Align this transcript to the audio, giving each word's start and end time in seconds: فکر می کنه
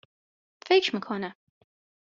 فکر 0.65 0.95
می 0.95 0.99
کنه 1.01 1.35